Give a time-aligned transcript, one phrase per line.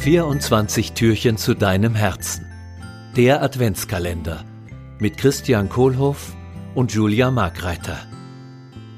[0.00, 2.46] 24 Türchen zu deinem Herzen.
[3.16, 4.46] Der Adventskalender
[4.98, 6.34] mit Christian Kohlhoff
[6.74, 7.98] und Julia Markreiter.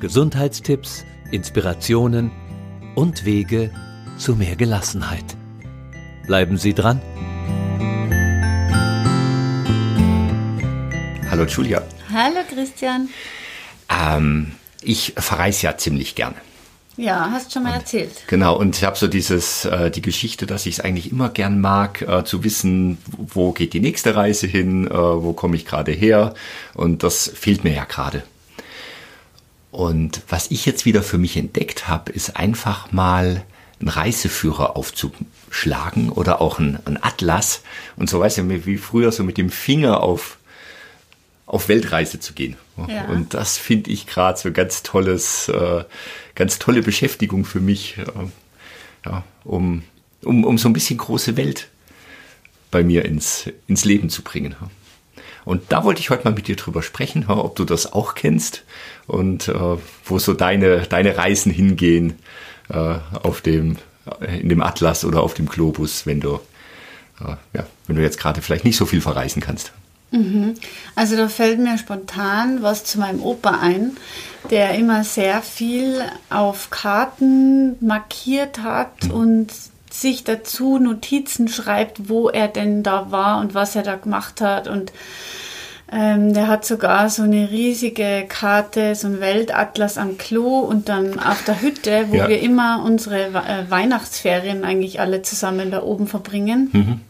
[0.00, 2.30] Gesundheitstipps, Inspirationen
[2.94, 3.70] und Wege
[4.16, 5.36] zu mehr Gelassenheit.
[6.26, 7.02] Bleiben Sie dran.
[11.30, 11.82] Hallo Julia.
[12.10, 13.10] Hallo Christian.
[13.90, 16.36] Ähm, ich verreise ja ziemlich gerne.
[16.96, 18.10] Ja, hast schon mal und, erzählt.
[18.26, 21.60] Genau, und ich habe so dieses, äh, die Geschichte, dass ich es eigentlich immer gern
[21.60, 25.92] mag, äh, zu wissen, wo geht die nächste Reise hin, äh, wo komme ich gerade
[25.92, 26.34] her.
[26.74, 28.22] Und das fehlt mir ja gerade.
[29.70, 33.44] Und was ich jetzt wieder für mich entdeckt habe, ist einfach mal
[33.78, 37.60] einen Reiseführer aufzuschlagen oder auch ein, ein Atlas.
[37.96, 40.38] Und so weiß ich, wie früher so mit dem Finger auf
[41.46, 42.56] auf Weltreise zu gehen.
[42.88, 43.04] Ja.
[43.06, 45.84] Und das finde ich gerade so ganz tolles, äh,
[46.34, 48.02] ganz tolle Beschäftigung für mich, äh,
[49.06, 49.82] ja, um,
[50.24, 51.68] um, um so ein bisschen große Welt
[52.72, 54.56] bei mir ins, ins Leben zu bringen.
[55.44, 58.64] Und da wollte ich heute mal mit dir drüber sprechen, ob du das auch kennst
[59.06, 62.14] und äh, wo so deine, deine Reisen hingehen
[62.68, 63.76] äh, auf dem,
[64.26, 66.40] in dem Atlas oder auf dem Globus, wenn du,
[67.20, 69.72] äh, ja, wenn du jetzt gerade vielleicht nicht so viel verreisen kannst.
[70.16, 70.54] Mhm.
[70.94, 73.96] Also da fällt mir spontan was zu meinem Opa ein,
[74.50, 79.10] der immer sehr viel auf Karten markiert hat mhm.
[79.10, 79.52] und
[79.90, 84.68] sich dazu Notizen schreibt, wo er denn da war und was er da gemacht hat.
[84.68, 84.92] Und
[85.90, 91.18] ähm, der hat sogar so eine riesige Karte, so ein Weltatlas am Klo und dann
[91.18, 92.28] auf der Hütte, wo ja.
[92.28, 96.70] wir immer unsere äh, Weihnachtsferien eigentlich alle zusammen da oben verbringen.
[96.72, 97.00] Mhm.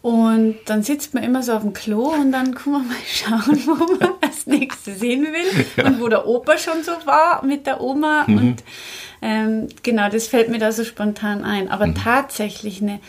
[0.00, 3.60] Und dann sitzt man immer so auf dem Klo und dann kann man mal schauen,
[3.66, 5.86] wo man als nächstes hin will ja.
[5.86, 8.24] und wo der Opa schon so war mit der Oma.
[8.26, 8.38] Mhm.
[8.38, 8.64] Und
[9.20, 11.68] ähm, genau, das fällt mir da so spontan ein.
[11.68, 11.96] Aber mhm.
[11.96, 13.00] tatsächlich eine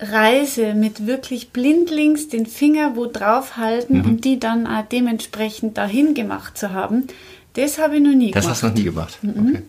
[0.00, 4.04] Reise mit wirklich blindlings den Finger wo drauf halten mhm.
[4.04, 7.08] und die dann auch dementsprechend dahin gemacht zu haben,
[7.54, 8.50] das habe ich noch nie das gemacht.
[8.50, 9.18] Das hast du noch nie gemacht.
[9.22, 9.62] Mhm.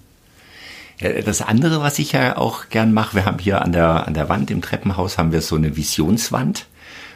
[1.02, 1.22] Okay.
[1.24, 4.28] Das andere, was ich ja auch gern mache, wir haben hier an der, an der
[4.28, 6.66] Wand im Treppenhaus haben wir so eine Visionswand.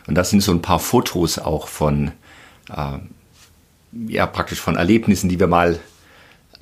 [0.08, 2.12] Und da sind so ein paar Fotos auch von,
[2.70, 2.98] äh,
[4.08, 5.80] ja, praktisch von Erlebnissen, die wir mal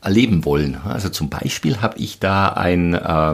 [0.01, 0.77] erleben wollen.
[0.83, 3.31] Also zum Beispiel habe ich da ein, äh,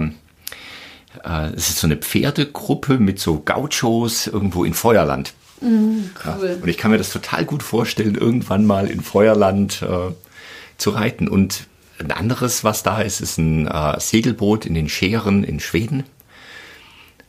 [1.24, 5.34] äh, es ist so eine Pferdegruppe mit so Gauchos irgendwo in Feuerland.
[5.62, 6.48] Mm, cool.
[6.50, 10.14] Ja, und ich kann mir das total gut vorstellen, irgendwann mal in Feuerland äh,
[10.78, 11.28] zu reiten.
[11.28, 11.68] Und
[12.00, 16.04] ein anderes, was da ist, ist ein äh, Segelboot in den Scheren in Schweden.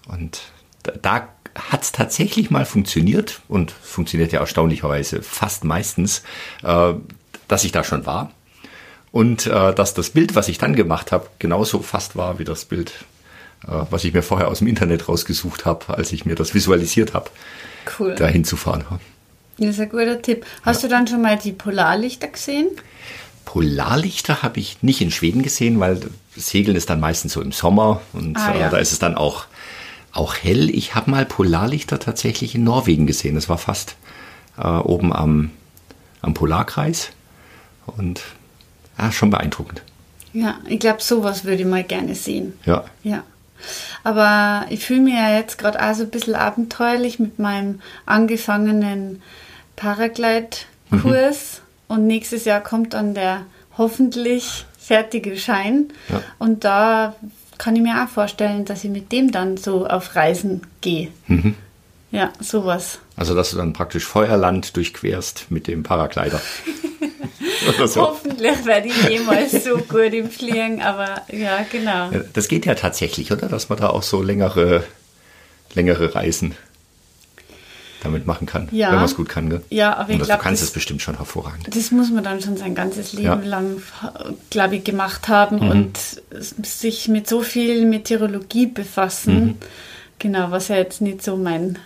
[0.06, 0.42] Und
[0.82, 6.22] da, da hat es tatsächlich mal funktioniert und funktioniert ja erstaunlicherweise fast meistens,
[6.62, 6.94] äh,
[7.48, 8.32] dass ich da schon war.
[9.10, 12.66] Und äh, dass das Bild, was ich dann gemacht habe, genauso fast war wie das
[12.66, 12.92] Bild,
[13.66, 17.14] äh, was ich mir vorher aus dem Internet rausgesucht habe, als ich mir das visualisiert
[17.14, 17.30] habe,
[17.98, 18.14] cool.
[18.14, 18.84] da hinzufahren.
[19.58, 20.44] Das ist ein guter Tipp.
[20.62, 20.88] Hast ja.
[20.88, 22.68] du dann schon mal die Polarlichter gesehen?
[23.48, 25.98] Polarlichter habe ich nicht in Schweden gesehen, weil
[26.36, 28.66] Segeln ist dann meistens so im Sommer und ah, ja.
[28.66, 29.46] äh, da ist es dann auch,
[30.12, 30.68] auch hell.
[30.68, 33.36] Ich habe mal Polarlichter tatsächlich in Norwegen gesehen.
[33.36, 33.96] Das war fast
[34.58, 35.50] äh, oben am,
[36.20, 37.08] am Polarkreis
[37.86, 38.20] und
[38.98, 39.80] ja, schon beeindruckend.
[40.34, 42.52] Ja, ich glaube, sowas würde ich mal gerne sehen.
[42.66, 42.84] Ja.
[43.02, 43.22] Ja.
[44.04, 49.22] Aber ich fühle mich ja jetzt gerade auch so ein bisschen abenteuerlich mit meinem angefangenen
[49.76, 51.62] Paraglide-Kurs.
[51.62, 51.67] Mhm.
[51.88, 55.92] Und nächstes Jahr kommt dann der hoffentlich fertige Schein.
[56.08, 56.22] Ja.
[56.38, 57.16] Und da
[57.56, 61.08] kann ich mir auch vorstellen, dass ich mit dem dann so auf Reisen gehe.
[61.26, 61.54] Mhm.
[62.10, 63.00] Ja, sowas.
[63.16, 66.40] Also, dass du dann praktisch Feuerland durchquerst mit dem Paraglider.
[67.86, 68.00] so.
[68.00, 72.10] Hoffentlich werde ich jemals so gut im Fliegen, aber ja, genau.
[72.32, 73.48] Das geht ja tatsächlich, oder?
[73.48, 74.84] Dass man da auch so längere,
[75.74, 76.54] längere Reisen
[78.02, 78.88] damit machen kann, ja.
[78.88, 79.50] wenn man es gut kann.
[79.50, 79.62] Gell?
[79.70, 81.74] Ja, aber ich glaube, du kannst es bestimmt schon hervorragend.
[81.74, 83.34] Das muss man dann schon sein ganzes Leben ja.
[83.34, 83.82] lang,
[84.50, 85.70] glaube ich, gemacht haben mhm.
[85.70, 85.98] und
[86.40, 89.44] sich mit so viel Meteorologie befassen.
[89.44, 89.54] Mhm.
[90.20, 91.78] Genau, was ja jetzt nicht so mein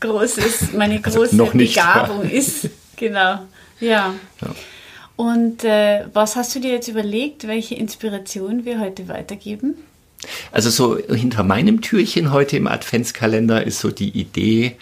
[0.00, 2.70] großes, meine also große also Begabung ist.
[2.96, 3.40] Genau,
[3.80, 4.14] ja.
[4.40, 4.54] ja.
[5.16, 9.74] Und äh, was hast du dir jetzt überlegt, welche Inspiration wir heute weitergeben?
[10.52, 14.76] Also so hinter meinem Türchen heute im Adventskalender ist so die Idee,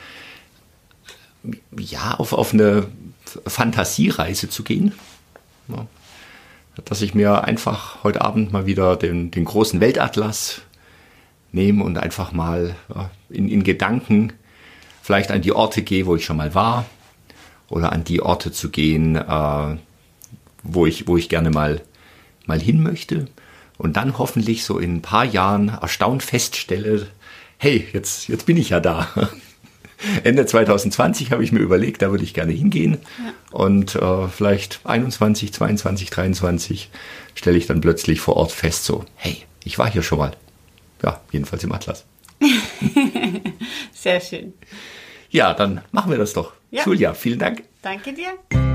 [1.76, 2.86] ja, auf, auf eine
[3.46, 4.92] Fantasiereise zu gehen.
[5.68, 5.86] Ja.
[6.84, 10.62] Dass ich mir einfach heute Abend mal wieder den, den großen Weltatlas
[11.52, 14.32] nehme und einfach mal ja, in, in Gedanken
[15.02, 16.86] vielleicht an die Orte gehe, wo ich schon mal war,
[17.68, 19.76] oder an die Orte zu gehen, äh,
[20.62, 21.82] wo, ich, wo ich gerne mal,
[22.46, 23.26] mal hin möchte.
[23.78, 27.08] Und dann hoffentlich so in ein paar Jahren erstaunt feststelle,
[27.58, 29.08] hey, jetzt, jetzt bin ich ja da.
[30.25, 32.99] Ende 2020 habe ich mir überlegt, da würde ich gerne hingehen.
[33.19, 33.32] Ja.
[33.56, 36.90] Und äh, vielleicht 21, 22, 23
[37.34, 40.32] stelle ich dann plötzlich vor Ort fest, so, hey, ich war hier schon mal.
[41.02, 42.04] Ja, jedenfalls im Atlas.
[43.93, 44.54] Sehr schön.
[45.31, 46.52] Ja, dann machen wir das doch.
[46.70, 46.84] Ja.
[46.84, 47.64] Julia, vielen Dank.
[47.82, 48.71] Danke dir.